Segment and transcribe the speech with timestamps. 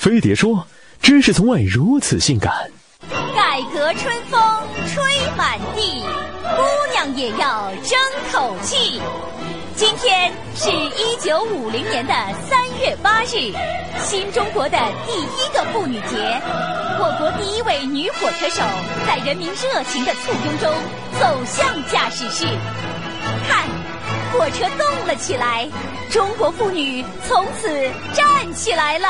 [0.00, 0.66] 飞碟说
[1.02, 2.50] ：“知识从未如此性感。”
[3.36, 4.40] 改革春风
[4.88, 5.04] 吹
[5.36, 6.02] 满地，
[6.56, 7.98] 姑娘也要争
[8.32, 8.98] 口气。
[9.76, 12.14] 今天是一九五零年的
[12.48, 13.52] 三月八日，
[14.02, 16.16] 新中国的第一个妇女节。
[16.98, 18.62] 我国第一位女火车手
[19.06, 20.72] 在人民热情的簇拥中
[21.20, 22.46] 走向驾驶室，
[23.46, 23.68] 看，
[24.32, 25.68] 火车动了起来，
[26.10, 27.68] 中国妇女从此
[28.14, 29.06] 站起来了。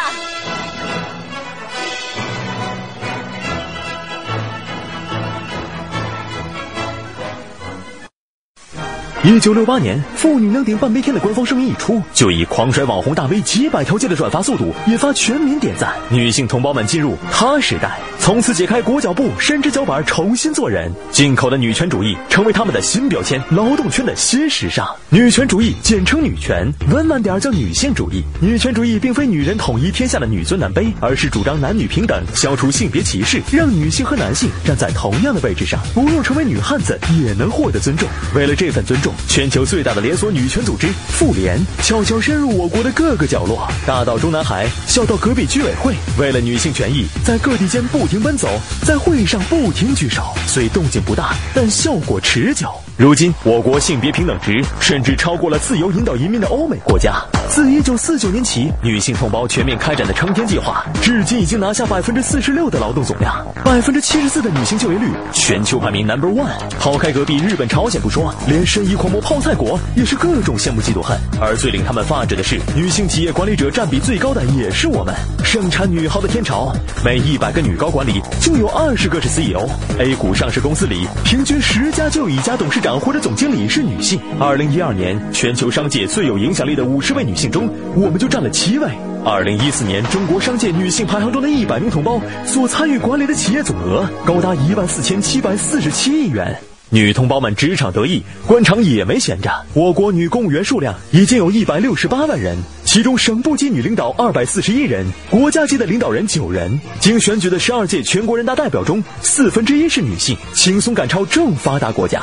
[9.23, 15.92] 一九六八年，妇女能顶半边天的官方声明一出，就以狂甩网红大 V 几百条街的转发速度，引发全民点赞。
[16.09, 20.91] 女性同胞们进入她时代，从此解开裹脚布，伸直脚板，重新做人。
[21.11, 24.88] 进口的女权主义成为他们的新标签，劳动圈的新时尚。
[25.11, 28.25] 女权主义简称女权，温婉点叫女性主义。
[28.41, 38.09] 女权主义并非女人统一天下的女尊男卑，而是主张男女平等，消除性别歧视，让女性和男性站在同样的位置上，不用成为女汉子也能获得尊重。
[38.34, 39.09] 为了这份尊重。
[39.28, 48.48] 全球最大的连锁女权组织妇联悄悄深入我国的各个角落，大到中南海，小到隔壁居委会，为了女性权益，在各地间不停奔走，
[48.83, 52.70] 在会议上不停举手，虽动静不大，但效果持久。
[52.97, 57.14] 如今，我国性别平等值甚至超过了自由引导移民的欧美国家。
[57.48, 66.50] 自一九四九年起，女性同胞全面开展的撑天计划，至今已经拿下百分之四十六的劳动总量，百分之七十四的女性就业率，全球排名 number one。
[66.78, 71.17] 抛开隔壁日本、朝鲜不说，连申遗狂魔泡菜国也是各种羡慕嫉妒恨。
[71.41, 76.70] 而最令他们发指的是，女性企业管理者占比最高的也是我们，盛产女豪的天朝，
[77.03, 79.67] 每一百个女高管里就有二十个是 CEO。
[79.98, 82.91] A 股上市公司里，平均十家就有一家董事长。
[83.01, 84.21] 或者总经理是女性。
[84.39, 88.87] 二零一二年，全球商界最有影响力的五十位女性中，我们就占了七位。
[89.25, 96.55] 二零一四年，中国商界女性排行中的一百名同胞所参与管理的企业总额高达一万四千七百四十七亿元。
[96.92, 99.48] 女同胞们职场得意，官场也没闲着。
[99.75, 106.81] 我国女公务员数量已经有一百六十八万人，其中省部级女领导二百四十一人，国家级的领导人九人。
[106.98, 112.20] 经选举的十二届全国人大代表中，四分之一是女性，轻松赶超正发达国家。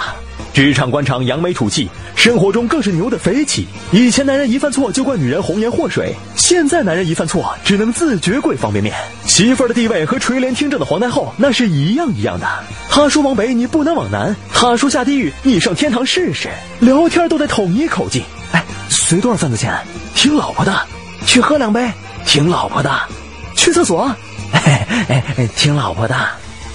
[0.54, 3.66] 职场官场扬眉吐气，生活中更是牛的飞起。
[3.94, 8.94] 以前男人一犯错就怪女人红颜祸水，现在男人一犯错只能自觉跪方便面。
[9.38, 12.48] 媳妇儿的地位和垂帘听政的皇太后那是一样一样的。
[12.90, 16.50] 他说往北你不能往南，他说下地狱你上天堂试试。
[16.80, 18.24] 聊天都得统一口径。
[18.52, 19.72] 哎，随多少份子钱？
[20.16, 20.76] 听老婆的。
[21.28, 21.88] 去喝两杯？
[22.26, 22.92] 听老婆的。
[23.56, 24.12] 去厕所？
[24.54, 26.16] 哎哎，听老婆的。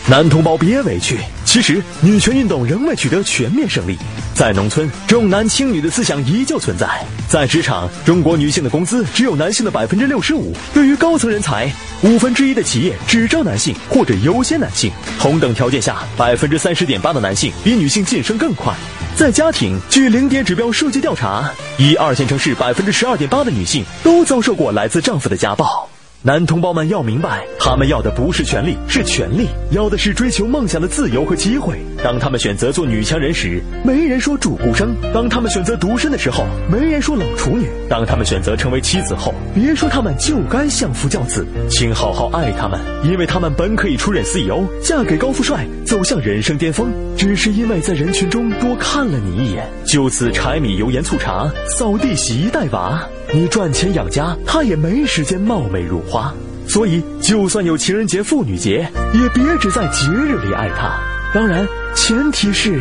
[0.07, 1.19] 男同胞别委屈。
[1.53, 3.95] 其实，女权运动仍未取得全面胜利。
[4.33, 6.87] 在农村，重男轻女的思想依旧存在；
[7.29, 10.57] 在职场，中国女性的工资只有男性的百分之六十五。
[10.73, 11.71] 对于高层人才，
[12.05, 14.91] 五分之一的企业只招男性或者优先男性。
[15.19, 18.73] 同等条件下，百分之三十点八的男性比女性晋升更快。
[19.15, 25.87] 在家庭，据零点指标数据调查，一二线城市百分之十二点八的女性都遭受过来自丈夫的家暴。
[26.25, 31.77] 男同胞们要明白，他们要的不是权利，是权利，要的是追求梦想的自由和机会。
[32.01, 53.03] 当他们选择做女强人时，没人说主顾生；当他们选择独身的时候，没人说老处女；当他们选择成为妻子后，别说他们就该相夫教子，请好好爱他们，因为他们本可以出任 CEO，嫁给高富帅，走向人生巅峰，只是因为在人群中多看了你一眼，就此柴米油盐醋茶，扫地洗衣带娃。
[53.35, 56.33] 你赚钱养家，他也没时间貌美如花。
[56.69, 61.01] 所以，就算有情人节、妇女节，也别只在节日里爱他。
[61.33, 62.79] 当然，前提是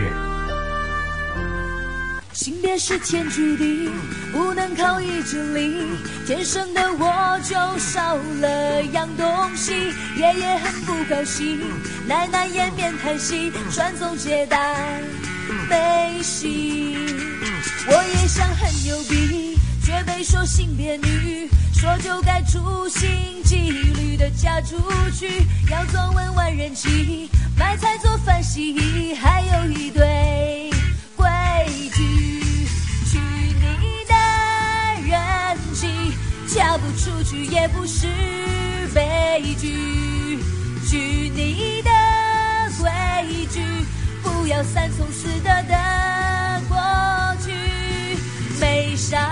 [2.33, 3.91] 性别是天注定，
[4.33, 5.73] 不能靠意志力。
[6.25, 9.73] 天生的我就少了样东西，
[10.17, 11.59] 爷爷很不高兴，
[12.07, 15.01] 奶奶掩面叹息，传宗接代
[15.69, 16.97] 悲喜。
[17.87, 19.30] 我也想很牛逼。
[20.23, 23.09] 说性别女，说就该处心
[23.43, 24.77] 积虑的嫁出
[25.11, 25.27] 去，
[25.69, 30.69] 要做温婉人妻，买菜做饭洗衣，还有一堆
[31.15, 31.27] 规
[31.93, 32.31] 矩。
[33.09, 34.13] 娶你的
[35.07, 36.13] 人妻，
[36.47, 38.07] 嫁不出去也不是
[38.93, 40.39] 悲剧。
[40.87, 40.97] 娶
[41.29, 41.89] 你的
[42.79, 42.91] 规
[43.51, 43.61] 矩，
[44.21, 46.77] 不要三从四德的过
[47.43, 47.51] 去，
[48.59, 49.30] 没啥。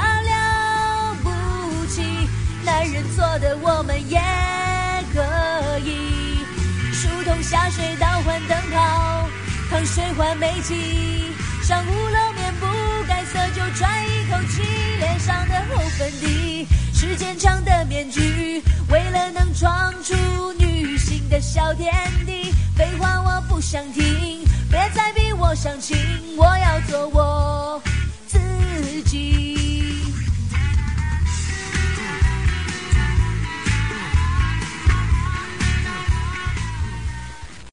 [7.49, 9.27] 下水道换灯泡，
[9.71, 12.67] 糖水换煤气，上五楼面不
[13.07, 14.61] 改色就喘一口气，
[14.99, 16.67] 脸上的红粉底。
[16.93, 20.13] 时间长的面具，为了能闯出
[20.59, 21.91] 女性的小天
[22.23, 22.53] 地。
[22.77, 25.97] 废话我不想听，别再逼我相亲，